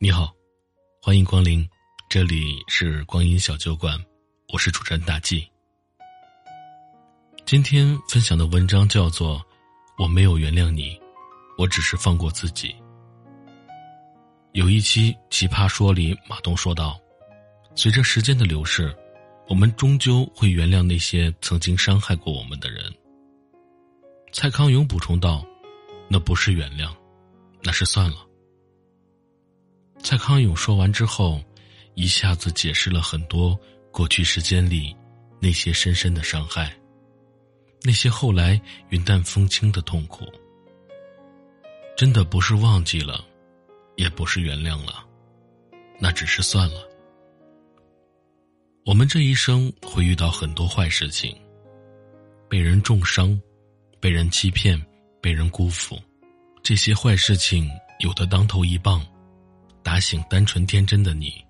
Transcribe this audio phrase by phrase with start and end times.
[0.00, 0.32] 你好，
[1.02, 1.68] 欢迎光临，
[2.08, 3.98] 这里是光阴小酒馆，
[4.52, 5.44] 我是主持人大 G。
[7.44, 9.40] 今天分享的文章叫做
[9.98, 10.96] 《我没有原谅你，
[11.58, 12.68] 我只是放过自己》。
[14.52, 16.96] 有一期《奇葩说》里，马东说道
[17.74, 18.96] ：“随着时间的流逝，
[19.48, 22.84] 我们终究会原谅那些曾经伤害过我们的人。”
[24.32, 25.44] 蔡康永补充道
[26.08, 26.88] ：“那不是原谅，
[27.64, 28.18] 那是算了。”
[30.08, 31.38] 蔡康永说完之后，
[31.92, 33.54] 一下子解释了很多
[33.92, 34.96] 过去时间里
[35.38, 36.74] 那些深深的伤害，
[37.82, 38.58] 那些后来
[38.88, 40.24] 云淡风轻的痛苦。
[41.94, 43.22] 真的不是忘记了，
[43.96, 45.04] 也不是原谅了，
[46.00, 46.88] 那只是算了。
[48.86, 51.36] 我们这一生会遇到很多坏事情，
[52.48, 53.38] 被人重伤，
[54.00, 54.82] 被人欺骗，
[55.20, 56.00] 被人辜负，
[56.62, 59.06] 这些坏事情有的当头一棒。
[59.88, 61.42] 打醒单纯天真的你，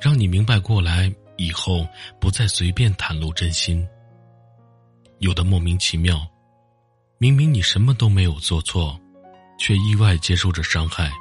[0.00, 1.86] 让你明白过来，以后
[2.20, 3.86] 不再随便袒露真心。
[5.20, 6.26] 有的莫名其妙，
[7.18, 9.00] 明明你什么都没有做错，
[9.56, 11.12] 却意外接受着伤害，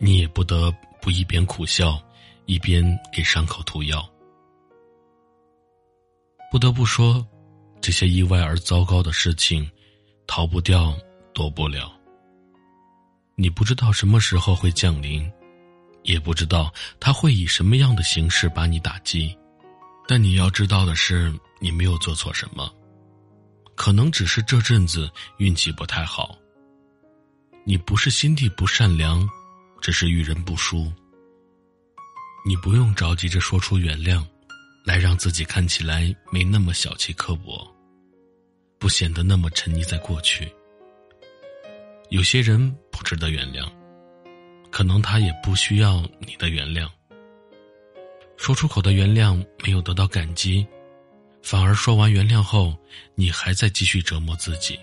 [0.00, 2.02] 你也不得不一边苦笑，
[2.46, 4.04] 一边给伤口涂药。
[6.50, 7.24] 不得不说，
[7.80, 9.70] 这些意外而糟糕的事情，
[10.26, 10.92] 逃不掉，
[11.32, 11.92] 躲不了。
[13.34, 15.30] 你不知道什么时候会降临，
[16.02, 19.36] 也不知道他会以什么样的形式把你打击，
[20.06, 22.72] 但你要知道的是，你没有做错什么，
[23.74, 26.38] 可能只是这阵子运气不太好。
[27.64, 29.28] 你不是心地不善良，
[29.80, 30.92] 只是遇人不淑。
[32.44, 34.24] 你不用着急着说出原谅，
[34.84, 37.64] 来让自己看起来没那么小气刻薄，
[38.78, 40.52] 不显得那么沉溺在过去。
[42.12, 43.66] 有些人不值得原谅，
[44.70, 46.86] 可能他也不需要你的原谅。
[48.36, 50.66] 说出口的原谅没有得到感激，
[51.42, 52.76] 反而说完原谅后，
[53.14, 54.78] 你还在继续折磨自己，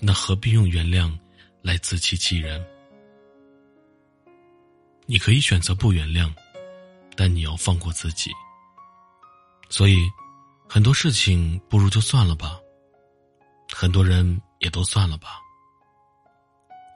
[0.00, 1.16] 那何必用原谅
[1.62, 2.60] 来自欺欺人？
[5.06, 6.28] 你可以选择不原谅，
[7.14, 8.32] 但你要放过自己。
[9.70, 9.96] 所以，
[10.68, 12.58] 很多事情不如就算了吧，
[13.72, 15.40] 很多人也都算了吧。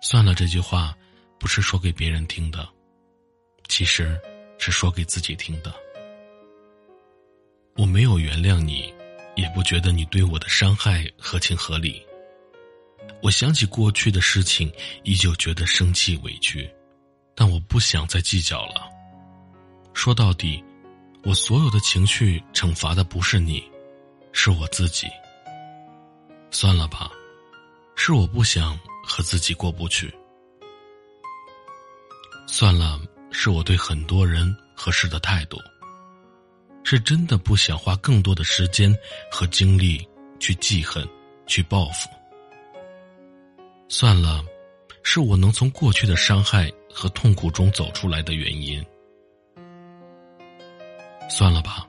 [0.00, 0.96] 算了，这句话
[1.38, 2.68] 不是说给别人听的，
[3.68, 4.18] 其实
[4.58, 5.74] 是说给自己听的。
[7.76, 8.92] 我没有原谅你，
[9.36, 12.04] 也不觉得你对我的伤害合情合理。
[13.22, 14.72] 我想起过去的事情，
[15.04, 16.70] 依旧觉得生气委屈，
[17.34, 18.88] 但我不想再计较了。
[19.92, 20.62] 说到底，
[21.24, 23.62] 我所有的情绪惩罚的不是你，
[24.32, 25.06] 是我自己。
[26.50, 27.10] 算了吧，
[27.94, 28.78] 是我不想。
[29.10, 30.14] 和自己过不去，
[32.46, 33.00] 算了，
[33.32, 35.58] 是我对很多人和事的态度，
[36.84, 38.96] 是真的不想花更多的时间
[39.28, 41.04] 和精力去记恨、
[41.44, 42.08] 去报复。
[43.88, 44.44] 算了，
[45.02, 48.84] 是我能从过去的伤害和痛苦中走出来的原因。
[51.28, 51.84] 算了吧，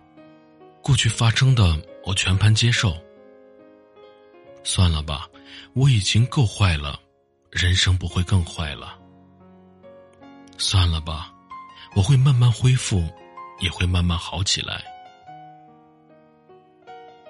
[0.82, 2.98] 过去发生的我全盘接受。
[4.64, 5.30] 算了吧，
[5.74, 7.00] 我已经够坏了。
[7.52, 8.98] 人生不会更坏了。
[10.58, 11.34] 算了吧，
[11.96, 13.06] 我会慢慢恢复，
[13.60, 14.82] 也会慢慢好起来。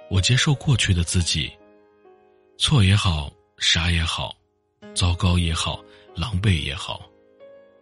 [0.10, 1.52] 我接受过去的自己，
[2.58, 4.36] 错也好，傻也好，
[4.94, 5.84] 糟糕也好，
[6.14, 7.02] 狼狈也好，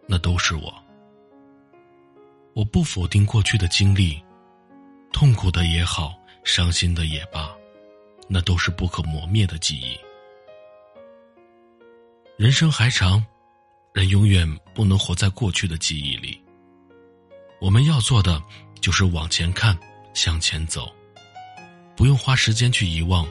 [0.06, 0.72] 那都是我。
[2.54, 4.18] 我不否定过去的经历，
[5.12, 7.54] 痛苦的也好，伤心的也罢，
[8.28, 9.98] 那都是不可磨灭的记忆。
[12.40, 13.22] 人生还长，
[13.92, 16.42] 人永远不能活在过去的记忆里。
[17.60, 18.42] 我们要做的
[18.80, 19.78] 就是往前看，
[20.14, 20.90] 向前走，
[21.94, 23.28] 不用花时间去遗忘，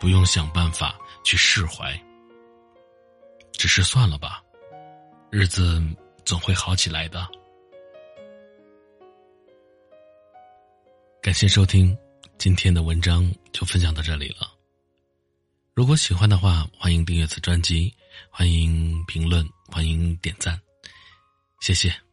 [0.00, 2.02] 不用想办法去释怀，
[3.52, 4.42] 只是算了吧，
[5.30, 5.78] 日子
[6.24, 7.28] 总会好起来的。
[11.20, 11.94] 感谢收听，
[12.38, 14.55] 今天的文章就分享到这里了。
[15.76, 17.94] 如果喜欢的话，欢迎订阅此专辑。
[18.30, 20.58] 欢迎评论，欢迎点赞，
[21.60, 22.05] 谢谢。